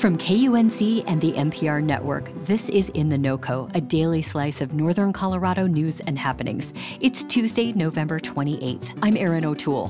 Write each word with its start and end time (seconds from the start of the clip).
From 0.00 0.16
KUNC 0.16 1.04
and 1.06 1.20
the 1.20 1.34
NPR 1.34 1.84
network, 1.84 2.30
this 2.46 2.70
is 2.70 2.88
In 2.94 3.10
the 3.10 3.18
NoCo, 3.18 3.70
a 3.76 3.82
daily 3.82 4.22
slice 4.22 4.62
of 4.62 4.72
Northern 4.72 5.12
Colorado 5.12 5.66
news 5.66 6.00
and 6.00 6.18
happenings. 6.18 6.72
It's 7.02 7.22
Tuesday, 7.22 7.74
November 7.74 8.18
28th. 8.18 8.98
I'm 9.02 9.14
Erin 9.18 9.44
O'Toole. 9.44 9.88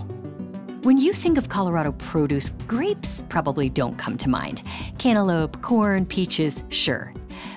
When 0.83 0.99
you 0.99 1.13
think 1.13 1.39
of 1.39 1.49
Colorado 1.49 1.93
produce, 1.93 2.51
grapes 2.67 3.23
probably 3.29 3.69
don't 3.69 3.97
come 3.99 4.17
to 4.17 4.29
mind. 4.29 4.65
Cantaloupe, 4.99 5.63
corn, 5.63 6.05
peaches, 6.05 6.65
sure. 6.71 7.15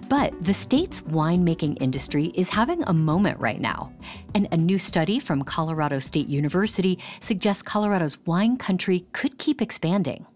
But 0.07 0.31
the 0.43 0.53
state's 0.53 1.01
winemaking 1.01 1.81
industry 1.81 2.25
is 2.35 2.49
having 2.49 2.83
a 2.83 2.93
moment 2.93 3.39
right 3.39 3.61
now. 3.61 3.91
And 4.35 4.47
a 4.51 4.57
new 4.57 4.77
study 4.77 5.19
from 5.19 5.41
Colorado 5.41 5.97
State 5.97 6.27
University 6.27 6.99
suggests 7.19 7.63
Colorado's 7.63 8.19
wine 8.27 8.57
country 8.57 9.07
could 9.11 9.39
keep 9.39 9.59
expanding. 9.59 10.27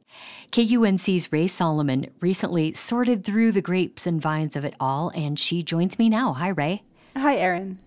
KUNC's 0.52 1.32
Rae 1.32 1.48
Solomon 1.48 2.10
recently 2.20 2.74
sorted 2.74 3.24
through 3.24 3.52
the 3.52 3.62
grapes 3.62 4.08
and 4.08 4.22
vines 4.22 4.56
of 4.56 4.66
it 4.66 4.76
all, 4.80 5.12
and 5.16 5.38
she 5.38 5.64
joins 5.64 6.00
me 6.00 6.10
now. 6.10 6.34
Hi, 6.34 6.50
Ray. 6.50 6.84
Hi, 7.16 7.36
Erin. 7.36 7.80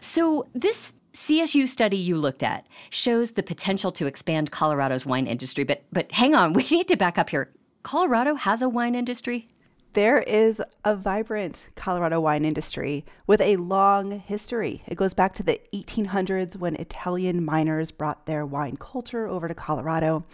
So, 0.00 0.46
this 0.54 0.94
CSU 1.14 1.68
study 1.68 1.96
you 1.96 2.16
looked 2.16 2.42
at 2.42 2.66
shows 2.90 3.32
the 3.32 3.42
potential 3.42 3.92
to 3.92 4.06
expand 4.06 4.50
Colorado's 4.50 5.06
wine 5.06 5.26
industry, 5.26 5.64
but 5.64 5.84
but 5.92 6.10
hang 6.12 6.34
on, 6.34 6.52
we 6.54 6.64
need 6.70 6.88
to 6.88 6.96
back 6.96 7.18
up 7.18 7.30
here. 7.30 7.50
Colorado 7.82 8.34
has 8.34 8.62
a 8.62 8.68
wine 8.68 8.94
industry? 8.94 9.48
There 9.94 10.22
is 10.22 10.60
a 10.84 10.96
vibrant 10.96 11.68
Colorado 11.76 12.20
wine 12.20 12.44
industry 12.44 13.04
with 13.28 13.40
a 13.40 13.54
long 13.56 14.18
history. 14.18 14.82
It 14.88 14.96
goes 14.96 15.14
back 15.14 15.34
to 15.34 15.44
the 15.44 15.60
1800s 15.72 16.56
when 16.56 16.74
Italian 16.74 17.44
miners 17.44 17.92
brought 17.92 18.26
their 18.26 18.44
wine 18.44 18.76
culture 18.76 19.28
over 19.28 19.46
to 19.46 19.54
Colorado. 19.54 20.24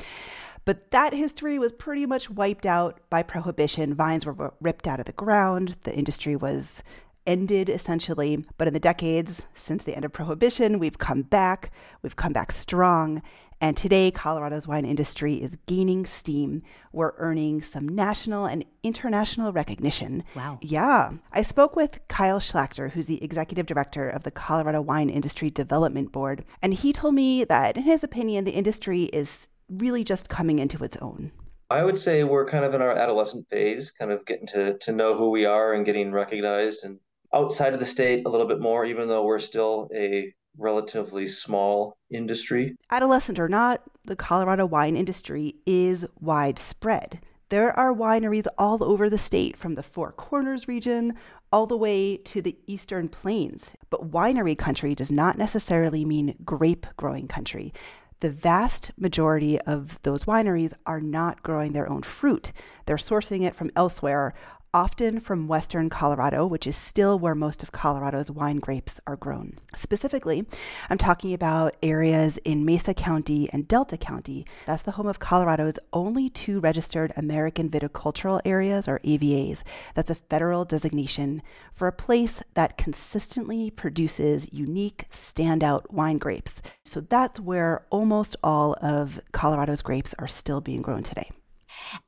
But 0.65 0.91
that 0.91 1.13
history 1.13 1.59
was 1.59 1.73
pretty 1.73 2.07
much 2.07 2.31
wiped 2.31 2.67
out 2.67 3.01
by 3.11 3.23
prohibition. 3.23 3.95
Vines 3.95 4.27
were 4.27 4.55
ripped 4.61 4.87
out 4.87 5.01
of 5.01 5.07
the 5.07 5.13
ground. 5.13 5.77
The 5.83 5.95
industry 5.95 6.37
was 6.37 6.83
ended 7.27 7.69
essentially. 7.69 8.45
But 8.59 8.69
in 8.69 8.75
the 8.75 8.81
decades 8.81 9.47
since 9.55 9.85
the 9.85 9.95
end 9.95 10.05
of 10.05 10.13
prohibition, 10.13 10.79
we've 10.79 10.99
come 10.99 11.23
back. 11.23 11.73
We've 12.03 12.17
come 12.17 12.33
back 12.33 12.53
strong. 12.53 13.23
And 13.63 13.77
today, 13.77 14.11
Colorado's 14.11 14.67
wine 14.67 14.87
industry 14.87 15.35
is 15.35 15.59
gaining 15.67 16.07
steam. 16.07 16.63
We're 16.95 17.13
earning 17.19 17.61
some 17.61 17.87
national 17.87 18.47
and 18.47 18.65
international 18.83 19.53
recognition. 19.53 20.25
Wow. 20.35 20.59
Yeah. 20.63 21.13
I 21.31 21.43
spoke 21.43 21.77
with 21.77 22.01
Kyle 22.09 22.41
Schlachter, 22.41 22.93
who's 22.93 23.07
the 23.07 23.23
executive 23.23 23.67
director 23.67 24.09
of 24.09 24.23
the 24.23 24.31
Colorado 24.31 24.81
Wine 24.81 25.11
Industry 25.11 25.51
Development 25.51 26.11
Board. 26.11 26.47
And 26.63 26.73
he 26.73 26.91
told 26.95 27.15
me 27.15 27.45
that, 27.45 27.77
in 27.77 27.83
his 27.83 28.03
opinion, 28.03 28.47
the 28.47 28.53
industry 28.53 29.05
is 29.13 29.50
really 29.71 30.05
just 30.05 30.29
coming 30.29 30.59
into 30.59 30.83
its 30.85 30.97
own? 30.99 31.33
I 31.71 31.85
would 31.85 31.99
say 31.99 32.25
we're 32.25 32.49
kind 32.49 32.65
of 32.65 32.75
in 32.75 32.83
our 32.83 32.93
adolescent 32.93 33.49
phase, 33.49 33.93
kind 33.93 34.11
of 34.11 34.27
getting 34.27 34.47
to, 34.49 34.77
to 34.79 34.93
know 34.93 35.15
who 35.15 35.31
we 35.31 35.45
are 35.45 35.73
and 35.73 35.87
getting 35.87 36.11
recognized 36.13 36.85
and 36.85 36.99
outside 37.33 37.75
of 37.75 37.79
the 37.79 37.87
state 37.87 38.27
a 38.27 38.29
little 38.29 38.49
bit 38.49 38.61
more, 38.61 38.85
even 38.85 39.07
though 39.07 39.25
we're 39.25 39.39
still 39.39 39.89
a 39.95 40.33
relatively 40.59 41.29
small 41.29 41.97
industry. 42.11 42.75
Adolescent 42.91 43.39
or 43.39 43.49
not, 43.49 43.83
the 44.05 44.17
Colorado 44.17 44.67
wine 44.67 44.97
industry 44.97 45.55
is 45.65 46.05
widespread. 46.21 47.21
There 47.51 47.77
are 47.79 47.93
wineries 47.93 48.47
all 48.59 48.83
over 48.83 49.11
the 49.11 49.19
state, 49.19 49.57
from 49.57 49.75
the 49.75 49.83
Four 49.83 50.13
Corners 50.13 50.69
region 50.69 51.15
all 51.53 51.67
the 51.67 51.77
way 51.77 52.17
to 52.17 52.41
the 52.41 52.57
Eastern 52.67 53.09
Plains. 53.09 53.73
But 53.91 54.13
winery 54.13 54.57
country 54.57 54.95
does 54.95 55.11
not 55.11 55.37
necessarily 55.37 56.05
mean 56.05 56.37
grape 56.45 56.87
growing 56.97 57.27
country 57.27 57.73
the 58.21 58.31
vast 58.31 58.91
majority 58.97 59.61
of 59.63 60.01
those 60.03 60.25
wineries 60.25 60.73
are 60.87 61.01
not 61.01 61.43
growing 61.43 61.73
their 61.73 61.91
own 61.91 62.03
fruit. 62.03 62.53
They're 62.87 62.97
sourcing 62.97 63.43
it 63.43 63.55
from 63.55 63.71
elsewhere, 63.75 64.35
often 64.73 65.21
from 65.21 65.49
western 65.49 65.89
Colorado, 65.89 66.47
which 66.47 66.67
is 66.67 66.77
still 66.77 67.19
where 67.19 67.35
most 67.35 67.63
of 67.63 67.73
Colorado's 67.73 68.31
wine 68.31 68.57
grapes 68.57 69.01
are 69.07 69.17
grown. 69.17 69.55
Specifically, 69.75 70.47
I'm 70.89 70.99
talking 70.99 71.35
about 71.35 71.77
areas 71.83 72.39
in 72.39 72.65
Mesa 72.65 72.95
County 72.95 73.49
and 73.53 73.67
Delta 73.67 73.97
County. 73.97 74.47
That's 74.67 74.83
the 74.83 74.93
home 74.93 75.07
of 75.07 75.19
Colorado's 75.19 75.79
only 75.93 76.31
two 76.31 76.61
registered 76.61 77.13
American 77.17 77.69
viticultural 77.69 78.41
areas, 78.45 78.87
or 78.87 79.01
AVAs. 79.01 79.63
That's 79.95 80.11
a 80.11 80.15
federal 80.15 80.65
designation 80.65 81.43
for 81.73 81.89
a 81.89 81.93
place 81.93 82.43
that 82.55 82.79
consistently 82.79 83.71
produces 83.71 84.53
unique, 84.53 85.07
standout 85.11 85.91
wine 85.91 86.19
grapes. 86.19 86.63
So 86.85 87.01
that's 87.01 87.41
where 87.41 87.87
almost 87.91 88.37
all 88.43 88.77
of 88.81 89.21
Colorado's 89.33 89.83
grapes 89.83 90.15
are 90.19 90.29
still 90.29 90.61
being 90.61 90.83
grown 90.83 91.03
today. 91.03 91.31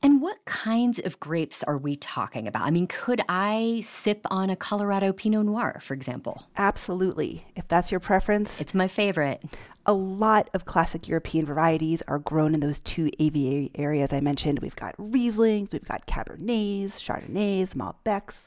And 0.02 0.20
what 0.20 0.44
kinds 0.44 0.98
of 0.98 1.18
grapes 1.20 1.62
are 1.62 1.78
we 1.78 1.96
talking 1.96 2.46
about? 2.46 2.62
I 2.66 2.70
mean, 2.70 2.86
could 2.86 3.20
I 3.28 3.82
sip 3.84 4.26
on 4.30 4.50
a 4.50 4.56
Colorado 4.56 5.12
Pinot 5.12 5.46
Noir, 5.46 5.78
for 5.80 5.94
example? 5.94 6.44
Absolutely. 6.56 7.46
If 7.56 7.68
that's 7.68 7.90
your 7.90 8.00
preference, 8.00 8.60
it's 8.60 8.74
my 8.74 8.88
favorite. 8.88 9.42
A 9.84 9.92
lot 9.92 10.48
of 10.54 10.64
classic 10.64 11.08
European 11.08 11.44
varieties 11.44 12.02
are 12.06 12.20
grown 12.20 12.54
in 12.54 12.60
those 12.60 12.80
two 12.80 13.10
AVA 13.18 13.70
areas 13.74 14.12
I 14.12 14.20
mentioned. 14.20 14.60
We've 14.60 14.76
got 14.76 14.96
Rieslings, 14.96 15.72
we've 15.72 15.84
got 15.84 16.06
Cabernets, 16.06 17.00
Chardonnays, 17.00 17.74
Malbecs, 17.74 18.46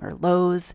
Merlots. 0.00 0.74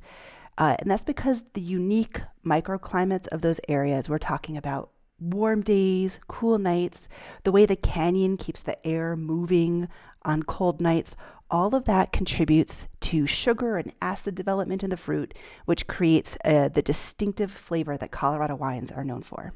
Uh, 0.58 0.76
and 0.80 0.92
that's 0.92 1.04
because 1.04 1.46
the 1.54 1.62
unique 1.62 2.22
microclimates 2.46 3.28
of 3.28 3.42
those 3.42 3.62
areas, 3.70 4.10
we're 4.10 4.18
talking 4.18 4.58
about 4.58 4.90
warm 5.22 5.62
days, 5.62 6.20
cool 6.28 6.58
nights, 6.58 7.08
the 7.44 7.52
way 7.52 7.66
the 7.66 7.76
canyon 7.76 8.36
keeps 8.38 8.64
the 8.64 8.86
air 8.86 9.16
moving 9.16 9.88
on 10.24 10.44
cold 10.44 10.82
nights, 10.82 11.16
all 11.50 11.76
of 11.76 11.86
that 11.86 12.12
contributes 12.12 12.88
to 13.02 13.28
sugar 13.28 13.78
and 13.78 13.92
acid 14.02 14.36
development 14.36 14.84
in 14.84 14.90
the 14.90 14.98
fruit, 14.98 15.34
which 15.66 15.88
creates 15.88 16.38
uh, 16.46 16.70
the 16.70 16.82
distinctive 16.82 17.52
flavor 17.52 17.98
that 17.98 18.12
Colorado 18.12 18.56
wines 18.56 18.92
are 18.92 19.04
known 19.04 19.22
for. 19.22 19.54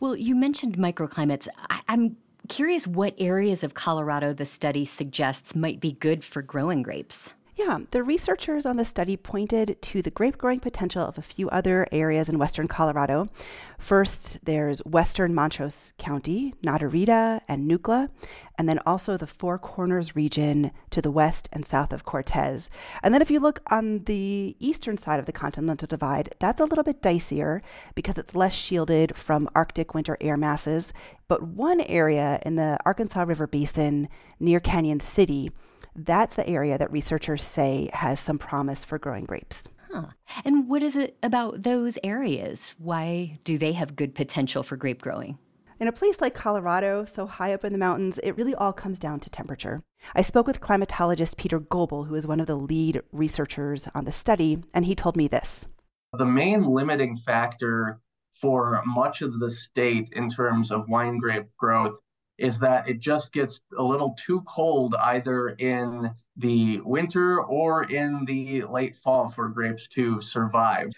Well, 0.00 0.16
you 0.16 0.34
mentioned 0.34 0.76
microclimates. 0.76 1.48
I- 1.68 1.82
I'm 1.88 2.16
curious 2.48 2.86
what 2.86 3.14
areas 3.18 3.64
of 3.64 3.74
Colorado 3.74 4.32
the 4.32 4.44
study 4.44 4.84
suggests 4.84 5.54
might 5.54 5.80
be 5.80 5.92
good 5.92 6.24
for 6.24 6.42
growing 6.42 6.82
grapes. 6.82 7.30
Yeah, 7.54 7.80
the 7.90 8.02
researchers 8.02 8.64
on 8.64 8.78
the 8.78 8.84
study 8.84 9.14
pointed 9.14 9.76
to 9.82 10.00
the 10.00 10.10
grape 10.10 10.38
growing 10.38 10.58
potential 10.58 11.02
of 11.06 11.18
a 11.18 11.22
few 11.22 11.50
other 11.50 11.86
areas 11.92 12.30
in 12.30 12.38
western 12.38 12.66
Colorado. 12.66 13.28
First, 13.78 14.42
there's 14.46 14.78
western 14.86 15.34
Montrose 15.34 15.92
County, 15.98 16.54
Naturita, 16.62 17.42
and 17.48 17.70
Nucla, 17.70 18.08
and 18.56 18.66
then 18.66 18.78
also 18.86 19.18
the 19.18 19.26
Four 19.26 19.58
Corners 19.58 20.16
region 20.16 20.70
to 20.88 21.02
the 21.02 21.10
west 21.10 21.50
and 21.52 21.66
south 21.66 21.92
of 21.92 22.06
Cortez. 22.06 22.70
And 23.02 23.12
then 23.12 23.20
if 23.20 23.30
you 23.30 23.38
look 23.38 23.60
on 23.70 24.04
the 24.04 24.56
eastern 24.58 24.96
side 24.96 25.20
of 25.20 25.26
the 25.26 25.32
Continental 25.32 25.86
Divide, 25.86 26.34
that's 26.38 26.60
a 26.60 26.64
little 26.64 26.84
bit 26.84 27.02
dicier 27.02 27.60
because 27.94 28.16
it's 28.16 28.34
less 28.34 28.54
shielded 28.54 29.14
from 29.14 29.46
Arctic 29.54 29.92
winter 29.92 30.16
air 30.22 30.38
masses. 30.38 30.94
But 31.28 31.42
one 31.42 31.82
area 31.82 32.40
in 32.46 32.56
the 32.56 32.78
Arkansas 32.86 33.24
River 33.24 33.46
Basin 33.46 34.08
near 34.40 34.58
Cañon 34.58 35.02
City 35.02 35.50
that's 35.94 36.34
the 36.34 36.48
area 36.48 36.78
that 36.78 36.92
researchers 36.92 37.44
say 37.44 37.90
has 37.92 38.20
some 38.20 38.38
promise 38.38 38.84
for 38.84 38.98
growing 38.98 39.24
grapes. 39.24 39.68
Huh. 39.90 40.06
And 40.44 40.68
what 40.68 40.82
is 40.82 40.96
it 40.96 41.16
about 41.22 41.62
those 41.62 41.98
areas? 42.02 42.74
Why 42.78 43.38
do 43.44 43.58
they 43.58 43.72
have 43.72 43.96
good 43.96 44.14
potential 44.14 44.62
for 44.62 44.76
grape 44.76 45.02
growing? 45.02 45.38
In 45.80 45.88
a 45.88 45.92
place 45.92 46.20
like 46.20 46.34
Colorado, 46.34 47.04
so 47.04 47.26
high 47.26 47.52
up 47.52 47.64
in 47.64 47.72
the 47.72 47.78
mountains, 47.78 48.18
it 48.22 48.36
really 48.36 48.54
all 48.54 48.72
comes 48.72 48.98
down 48.98 49.20
to 49.20 49.28
temperature. 49.28 49.82
I 50.14 50.22
spoke 50.22 50.46
with 50.46 50.60
climatologist 50.60 51.36
Peter 51.36 51.58
Goble, 51.58 52.04
who 52.04 52.14
is 52.14 52.26
one 52.26 52.40
of 52.40 52.46
the 52.46 52.54
lead 52.54 53.02
researchers 53.10 53.88
on 53.94 54.04
the 54.04 54.12
study, 54.12 54.62
and 54.72 54.84
he 54.84 54.94
told 54.94 55.16
me 55.16 55.26
this. 55.28 55.66
The 56.12 56.24
main 56.24 56.62
limiting 56.62 57.18
factor 57.18 58.00
for 58.40 58.82
much 58.86 59.22
of 59.22 59.40
the 59.40 59.50
state 59.50 60.10
in 60.12 60.30
terms 60.30 60.70
of 60.70 60.88
wine 60.88 61.18
grape 61.18 61.48
growth 61.58 61.96
is 62.38 62.58
that 62.58 62.88
it 62.88 63.00
just 63.00 63.32
gets 63.32 63.60
a 63.78 63.82
little 63.82 64.14
too 64.18 64.42
cold 64.42 64.94
either 64.94 65.50
in 65.50 66.10
the 66.36 66.80
winter 66.80 67.42
or 67.42 67.84
in 67.84 68.24
the 68.24 68.64
late 68.64 68.96
fall 68.96 69.28
for 69.28 69.48
grapes 69.48 69.86
to 69.88 70.20
survive. 70.20 70.90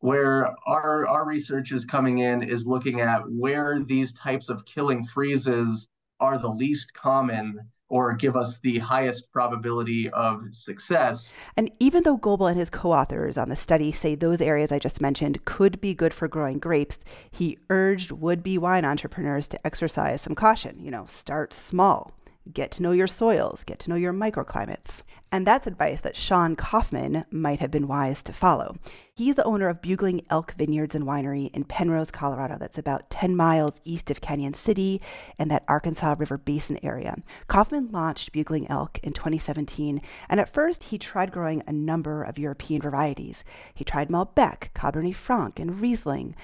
Where 0.00 0.54
our, 0.66 1.06
our 1.06 1.24
research 1.24 1.72
is 1.72 1.84
coming 1.84 2.18
in 2.18 2.42
is 2.42 2.66
looking 2.66 3.00
at 3.00 3.22
where 3.30 3.82
these 3.82 4.12
types 4.12 4.48
of 4.48 4.64
killing 4.66 5.04
freezes 5.04 5.88
are 6.20 6.38
the 6.38 6.48
least 6.48 6.92
common 6.92 7.60
or 7.88 8.14
give 8.14 8.36
us 8.36 8.58
the 8.58 8.78
highest 8.78 9.30
probability 9.30 10.10
of 10.10 10.42
success. 10.50 11.32
And 11.56 11.70
even 11.78 12.02
though 12.02 12.16
Goble 12.16 12.46
and 12.46 12.58
his 12.58 12.70
co 12.70 12.92
authors 12.92 13.38
on 13.38 13.48
the 13.48 13.56
study 13.56 13.92
say 13.92 14.14
those 14.14 14.40
areas 14.40 14.72
I 14.72 14.78
just 14.78 15.00
mentioned 15.00 15.44
could 15.44 15.80
be 15.80 15.94
good 15.94 16.12
for 16.12 16.28
growing 16.28 16.58
grapes, 16.58 17.00
he 17.30 17.58
urged 17.70 18.10
would 18.10 18.42
be 18.42 18.58
wine 18.58 18.84
entrepreneurs 18.84 19.48
to 19.48 19.66
exercise 19.66 20.22
some 20.22 20.34
caution. 20.34 20.78
You 20.82 20.90
know, 20.90 21.06
start 21.08 21.54
small. 21.54 22.15
Get 22.52 22.70
to 22.72 22.82
know 22.82 22.92
your 22.92 23.08
soils, 23.08 23.64
get 23.64 23.80
to 23.80 23.90
know 23.90 23.96
your 23.96 24.12
microclimates. 24.12 25.02
And 25.32 25.46
that's 25.46 25.66
advice 25.66 26.00
that 26.02 26.16
Sean 26.16 26.54
Kaufman 26.54 27.24
might 27.30 27.58
have 27.58 27.70
been 27.70 27.88
wise 27.88 28.22
to 28.22 28.32
follow. 28.32 28.76
He's 29.14 29.34
the 29.34 29.44
owner 29.44 29.68
of 29.68 29.82
Bugling 29.82 30.22
Elk 30.30 30.54
Vineyards 30.56 30.94
and 30.94 31.04
Winery 31.04 31.50
in 31.52 31.64
Penrose, 31.64 32.12
Colorado. 32.12 32.56
That's 32.58 32.78
about 32.78 33.10
10 33.10 33.34
miles 33.34 33.80
east 33.84 34.10
of 34.10 34.20
Cañon 34.20 34.54
City 34.54 35.02
in 35.38 35.48
that 35.48 35.64
Arkansas 35.66 36.14
River 36.18 36.38
Basin 36.38 36.78
area. 36.84 37.16
Kaufman 37.48 37.90
launched 37.90 38.32
Bugling 38.32 38.70
Elk 38.70 39.00
in 39.02 39.12
2017, 39.12 40.00
and 40.28 40.38
at 40.40 40.52
first 40.52 40.84
he 40.84 40.98
tried 40.98 41.32
growing 41.32 41.62
a 41.66 41.72
number 41.72 42.22
of 42.22 42.38
European 42.38 42.80
varieties. 42.80 43.42
He 43.74 43.84
tried 43.84 44.08
Malbec, 44.08 44.72
Cabernet 44.74 45.16
Franc, 45.16 45.58
and 45.58 45.80
Riesling. 45.80 46.36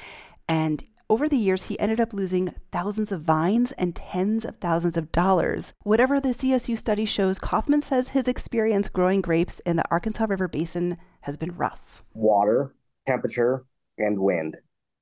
And 0.48 0.84
over 1.08 1.28
the 1.28 1.36
years, 1.36 1.64
he 1.64 1.78
ended 1.78 2.00
up 2.00 2.12
losing 2.12 2.54
thousands 2.70 3.12
of 3.12 3.22
vines 3.22 3.72
and 3.72 3.94
tens 3.94 4.44
of 4.44 4.56
thousands 4.56 4.96
of 4.96 5.12
dollars. 5.12 5.72
Whatever 5.82 6.20
the 6.20 6.30
CSU 6.30 6.78
study 6.78 7.04
shows, 7.04 7.38
Kaufman 7.38 7.82
says 7.82 8.08
his 8.08 8.28
experience 8.28 8.88
growing 8.88 9.20
grapes 9.20 9.60
in 9.60 9.76
the 9.76 9.84
Arkansas 9.90 10.26
River 10.28 10.48
Basin 10.48 10.96
has 11.22 11.36
been 11.36 11.56
rough. 11.56 12.02
Water, 12.14 12.74
temperature, 13.06 13.64
and 13.98 14.18
wind. 14.18 14.56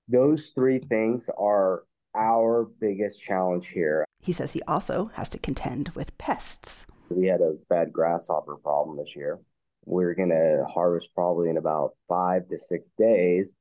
Those 0.08 0.52
three 0.55 0.79
things 0.79 1.31
are 1.38 1.85
our 2.17 2.69
biggest 2.81 3.23
challenge 3.23 3.69
here. 3.69 4.05
He 4.20 4.32
says 4.32 4.52
he 4.52 4.62
also 4.62 5.11
has 5.14 5.29
to 5.31 5.38
contend 5.38 5.91
with 5.91 6.17
pests. 6.19 6.87
We 7.08 7.26
had 7.26 7.41
a 7.41 7.56
bad 7.69 7.93
grasshopper 7.93 8.56
problem 8.56 8.97
this 8.97 9.14
year. 9.14 9.38
We're 9.85 10.14
going 10.14 10.31
to 10.31 10.67
harvest 10.69 11.08
probably 11.14 11.50
in 11.50 11.56
about 11.56 11.94
five 12.08 12.49
to 12.49 12.58
six 12.58 12.88
days 12.99 13.52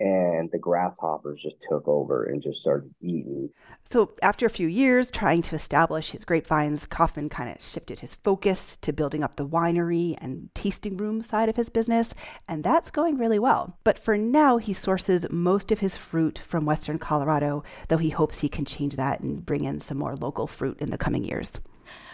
and 0.00 0.50
the 0.50 0.58
grasshoppers 0.58 1.40
just 1.42 1.56
took 1.68 1.86
over 1.86 2.24
and 2.24 2.42
just 2.42 2.60
started 2.60 2.92
eating. 3.00 3.50
So, 3.90 4.12
after 4.22 4.44
a 4.44 4.50
few 4.50 4.66
years 4.66 5.10
trying 5.10 5.42
to 5.42 5.54
establish 5.54 6.10
his 6.10 6.24
grapevines, 6.24 6.86
Kaufman 6.86 7.28
kind 7.28 7.50
of 7.50 7.62
shifted 7.62 8.00
his 8.00 8.14
focus 8.14 8.76
to 8.78 8.92
building 8.92 9.22
up 9.22 9.36
the 9.36 9.46
winery 9.46 10.16
and 10.18 10.48
tasting 10.54 10.96
room 10.96 11.22
side 11.22 11.48
of 11.48 11.56
his 11.56 11.68
business, 11.68 12.14
and 12.48 12.64
that's 12.64 12.90
going 12.90 13.18
really 13.18 13.38
well. 13.38 13.78
But 13.84 13.98
for 13.98 14.16
now, 14.16 14.56
he 14.56 14.72
sources 14.72 15.26
most 15.30 15.70
of 15.70 15.78
his 15.78 15.96
fruit 15.96 16.38
from 16.38 16.64
Western 16.64 16.98
Colorado, 16.98 17.62
though 17.88 17.98
he 17.98 18.10
hopes 18.10 18.40
he 18.40 18.48
can 18.48 18.64
change 18.64 18.96
that 18.96 19.20
and 19.20 19.44
bring 19.44 19.64
in 19.64 19.78
some 19.78 19.98
more 19.98 20.16
local 20.16 20.46
fruit 20.46 20.80
in 20.80 20.90
the 20.90 20.98
coming 20.98 21.24
years. 21.24 21.60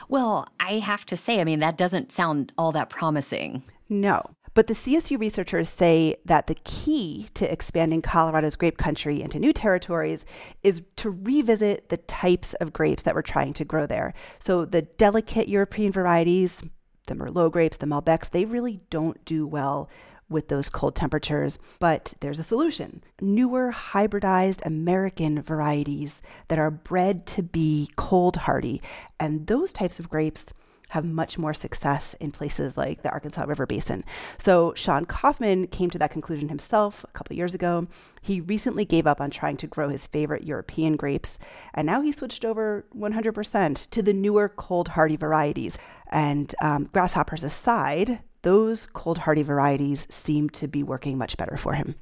Well, 0.09 0.49
I 0.59 0.81
have 0.81 1.07
to 1.07 1.17
say, 1.17 1.41
I 1.41 1.45
mean, 1.45 1.61
that 1.61 1.79
doesn't 1.79 2.13
sound 2.13 2.53
all 2.59 2.73
that 2.73 2.91
promising. 2.91 3.63
No. 3.89 4.23
But 4.55 4.67
the 4.67 4.75
CSU 4.75 5.19
researchers 5.19 5.69
say 5.69 6.17
that 6.25 6.47
the 6.47 6.57
key 6.65 7.29
to 7.35 7.51
expanding 7.51 8.03
Colorado's 8.03 8.57
grape 8.57 8.79
country 8.79 9.23
into 9.23 9.39
new 9.39 9.53
territories 9.53 10.25
is 10.63 10.83
to 10.97 11.11
revisit 11.11 11.89
the 11.89 11.99
types 11.99 12.55
of 12.55 12.73
grapes 12.73 13.05
that 13.05 13.15
we're 13.15 13.23
trying 13.23 13.53
to 13.55 13.65
grow 13.65 13.87
there. 13.87 14.13
So 14.39 14.65
the 14.65 14.83
delicate 14.83 15.49
European 15.49 15.93
varieties, 15.93 16.63
the 17.07 17.15
Merlot 17.15 17.53
grapes, 17.53 17.77
the 17.77 17.87
Malbecs, 17.87 18.31
they 18.31 18.45
really 18.45 18.81
don't 18.91 19.25
do 19.25 19.47
well 19.47 19.89
with 20.29 20.49
those 20.49 20.71
cold 20.71 20.95
temperatures, 20.95 21.59
but 21.81 22.15
there's 22.21 22.39
a 22.39 22.45
solution. 22.45 23.03
Newer 23.21 23.73
hybridized 23.73 24.65
American 24.65 25.43
varieties 25.43 26.23
that 26.49 26.59
are 26.59 26.71
bred 26.71 27.27
to 27.27 27.43
be 27.43 27.91
cold 27.97 28.37
hardy. 28.37 28.81
And 29.19 29.49
those 29.49 29.73
types 29.73 29.99
of 29.99 30.09
grapes 30.09 30.53
have 30.91 31.05
much 31.05 31.39
more 31.39 31.55
success 31.55 32.15
in 32.21 32.33
places 32.33 32.77
like 32.77 33.03
the 33.03 33.11
Arkansas 33.11 33.45
River 33.45 33.67
Basin. 33.67 34.05
So 34.39 34.73
Sean 34.77 35.05
Kaufman 35.05 35.67
came 35.69 35.91
to 35.91 35.99
that 35.99 36.11
conclusion 36.11 36.49
himself 36.49 37.05
a 37.05 37.13
couple 37.13 37.37
years 37.37 37.55
ago. 37.55 37.87
He 38.23 38.41
recently 38.41 38.85
gave 38.85 39.07
up 39.07 39.21
on 39.21 39.31
trying 39.31 39.57
to 39.59 39.67
grow 39.67 39.89
his 39.89 40.07
favorite 40.07 40.45
European 40.45 40.97
grapes, 40.97 41.39
and 41.75 41.87
now 41.87 42.01
he 42.01 42.13
switched 42.13 42.45
over 42.45 42.85
100% 42.97 43.91
to 43.91 44.03
the 44.03 44.13
newer 44.13 44.49
cold 44.49 44.89
hardy 44.89 45.17
varieties. 45.17 45.79
And 46.09 46.55
um, 46.61 46.91
grasshoppers 46.93 47.45
aside, 47.45 48.21
those 48.43 48.87
cold 48.87 49.19
hardy 49.19 49.43
varieties 49.43 50.07
seem 50.11 50.51
to 50.51 50.67
be 50.69 50.83
working 50.83 51.19
much 51.19 51.37
better 51.37 51.57
for 51.57 51.75
him. 51.75 51.95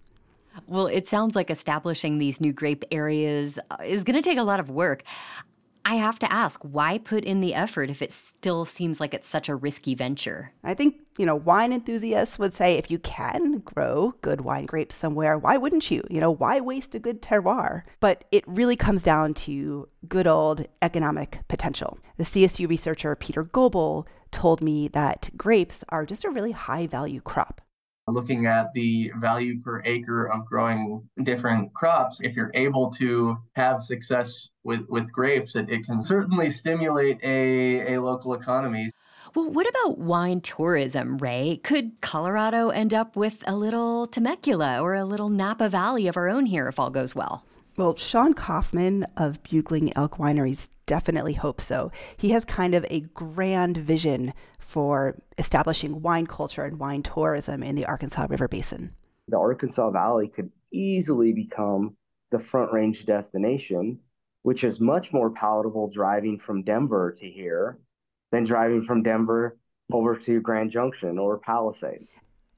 Well, 0.67 0.87
it 0.87 1.07
sounds 1.07 1.37
like 1.37 1.51
establishing 1.51 2.19
these 2.19 2.41
new 2.41 2.53
grape 2.53 2.85
areas 2.91 3.59
uh, 3.71 3.77
is 3.85 4.03
going 4.05 4.21
to 4.21 4.23
take 4.23 4.39
a 4.39 4.43
lot 4.43 4.61
of 4.61 4.71
work. 4.71 5.03
I 5.85 5.95
have 5.97 6.19
to 6.21 6.33
ask, 6.33 6.61
why 6.63 6.99
put 6.99 7.25
in 7.25 7.41
the 7.41 7.55
effort 7.55 7.91
if 7.91 8.03
it 8.03 8.13
still 8.13 8.65
seems 8.65 9.01
like 9.01 9.15
it's 9.15 9.27
such 9.27 9.49
a 9.49 9.55
risky 9.55 9.95
venture? 9.95 10.53
I 10.63 10.75
think, 10.75 10.97
you 11.17 11.27
know, 11.27 11.37
wine 11.37 11.73
enthusiasts 11.73 12.39
would 12.39 12.53
say 12.53 12.75
if 12.75 12.91
you 12.91 12.99
can 12.99 13.61
grow 13.61 14.15
good 14.21 14.43
wine 14.43 14.67
grapes 14.67 14.97
somewhere, 14.97 15.39
why 15.39 15.57
wouldn't 15.57 15.91
you? 15.91 16.03
You 16.11 16.21
know, 16.21 16.31
why 16.31 16.61
waste 16.61 16.95
a 16.95 16.99
good 16.99 17.23
terroir? 17.23 17.83
But 18.01 18.25
it 18.33 18.45
really 18.47 18.77
comes 18.77 19.03
down 19.03 19.35
to 19.35 19.89
good 20.09 20.27
old 20.27 20.67
economic 20.83 21.41
potential. 21.49 21.99
The 22.17 22.25
CSU 22.25 22.69
researcher 22.69 23.15
Peter 23.17 23.43
Goble 23.43 24.07
told 24.31 24.61
me 24.61 24.89
that 24.89 25.31
grapes 25.37 25.85
are 25.89 26.05
just 26.05 26.25
a 26.25 26.31
really 26.31 26.53
high 26.53 26.87
value 26.87 27.21
crop 27.21 27.63
looking 28.09 28.47
at 28.47 28.73
the 28.73 29.13
value 29.19 29.61
per 29.61 29.83
acre 29.85 30.27
of 30.27 30.47
growing 30.47 31.09
different 31.23 31.73
crops, 31.75 32.21
if 32.21 32.37
you're 32.37 32.51
able 32.55 32.91
to 32.93 33.37
have 33.55 33.81
success 33.81 34.49
with, 34.65 34.87
with 34.89 35.13
grapes, 35.13 35.57
it, 35.57 35.69
it 35.71 35.85
can 35.87 36.01
certainly 36.01 36.51
stimulate 36.51 37.19
a, 37.23 37.95
a 37.95 38.01
local 38.01 38.35
economy. 38.35 38.91
Well, 39.35 39.51
what 39.51 39.69
about 39.69 39.99
wine 39.99 40.41
tourism, 40.41 41.19
Rae? 41.19 41.61
Could 41.63 42.01
Colorado 42.01 42.71
end 42.71 42.95
up 42.95 43.15
with 43.15 43.45
a 43.47 43.55
little 43.55 44.07
Temecula 44.07 44.81
or 44.81 44.95
a 44.95 45.05
little 45.05 45.29
Napa 45.29 45.69
Valley 45.69 46.09
of 46.09 46.17
our 46.17 46.29
own 46.29 46.47
here 46.47 46.67
if 46.67 46.79
all 46.79 46.91
goes 46.91 47.15
well? 47.15 47.45
Well, 47.77 47.95
Sean 47.95 48.35
Kaufman 48.35 49.07
of 49.17 49.43
Bugling 49.43 49.93
Elk 49.97 50.17
Wineries 50.17 50.69
definitely 50.89 51.35
hope 51.35 51.61
so. 51.61 51.93
He 52.17 52.31
has 52.31 52.45
kind 52.45 52.75
of 52.75 52.85
a 52.91 53.01
grand 53.01 53.77
vision 53.77 54.35
for 54.59 55.23
establishing 55.37 56.03
wine 56.03 56.27
culture 56.27 56.65
and 56.65 56.81
wine 56.81 57.05
tourism 57.05 57.63
in 57.63 57.77
the 57.77 57.87
Arkansas 57.87 58.27
River 58.29 58.49
Basin. 58.49 58.93
The 59.29 59.39
Arkansas 59.39 59.91
Valley 59.91 60.27
could 60.27 60.51
easily 60.73 61.33
become 61.33 61.97
the 62.31 62.39
front 62.41 62.73
range 62.73 63.07
destination, 63.07 64.01
which 64.43 64.65
is 64.65 64.81
much 64.81 65.13
more 65.13 65.31
palatable 65.31 65.91
driving 65.91 66.39
from 66.39 66.65
Denver 66.65 67.15
to 67.19 67.31
here 67.31 67.79
than 68.33 68.45
driving 68.45 68.83
from 68.83 69.03
Denver 69.03 69.59
over 69.93 70.17
to 70.17 70.41
Grand 70.41 70.71
Junction 70.71 71.19
or 71.19 71.39
Palisade. 71.39 72.09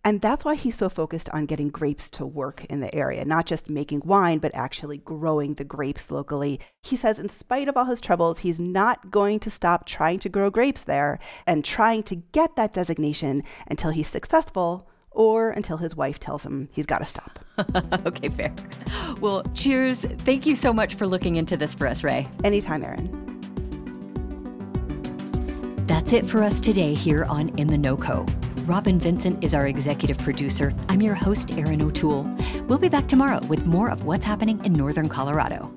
And 0.05 0.21
that's 0.23 0.45
why 0.45 0.55
he's 0.55 0.77
so 0.77 0.89
focused 0.89 1.29
on 1.31 1.45
getting 1.45 1.69
grapes 1.69 2.09
to 2.11 2.25
work 2.25 2.65
in 2.67 2.81
the 2.81 2.95
area, 2.95 3.25
not 3.25 3.45
just 3.45 3.69
making 3.69 4.01
wine, 4.05 4.39
but 4.39 4.55
actually 4.55 4.99
growing 4.99 5.55
the 5.55 5.65
grapes 5.65 6.11
locally. 6.11 6.59
He 6.83 6.97
says, 6.97 7.19
in 7.19 7.29
spite 7.29 7.69
of 7.69 7.77
all 7.77 7.85
his 7.85 8.01
troubles, 8.01 8.39
he's 8.39 8.59
not 8.59 9.11
going 9.11 9.41
to 9.41 9.51
stop 9.51 9.85
trying 9.85 10.19
to 10.21 10.31
grow 10.31 10.49
grapes 10.49 10.85
there 10.85 11.19
and 11.47 11.65
trying 11.65 12.03
to 12.05 12.17
get 12.17 12.57
that 12.57 12.73
designation 12.73 13.43
until 13.67 13.91
he's 13.91 14.09
successful 14.09 14.89
or 15.11 15.51
until 15.51 15.77
his 15.77 15.95
wife 15.95 16.19
tells 16.19 16.47
him 16.47 16.71
he's 16.73 16.87
got 16.87 16.99
to 16.99 17.05
stop. 17.05 17.39
okay, 18.07 18.29
fair. 18.29 18.55
Well, 19.21 19.43
cheers. 19.55 19.99
Thank 20.25 20.47
you 20.47 20.55
so 20.55 20.73
much 20.73 20.95
for 20.95 21.07
looking 21.07 21.37
into 21.37 21.59
this 21.59 21.75
for 21.75 21.87
us, 21.87 22.03
Rae. 22.03 22.27
Anytime, 22.43 22.85
Erin. 22.85 23.27
That's 25.87 26.15
it 26.15 26.27
for 26.27 26.43
us 26.43 26.61
today 26.61 26.95
here 26.95 27.25
on 27.25 27.51
In 27.59 27.67
the 27.67 27.77
NoCo. 27.77 28.50
Robin 28.71 29.01
Vincent 29.01 29.43
is 29.43 29.53
our 29.53 29.67
executive 29.67 30.17
producer. 30.19 30.73
I'm 30.89 31.03
your 31.03 31.17
host, 31.17 31.51
Erin 31.51 31.83
O'Toole. 31.83 32.23
We'll 32.69 32.79
be 32.79 32.89
back 32.89 33.09
tomorrow 33.09 33.45
with 33.47 33.67
more 33.67 33.91
of 33.91 34.05
what's 34.05 34.25
happening 34.25 34.65
in 34.65 34.73
Northern 34.73 35.09
Colorado. 35.09 35.75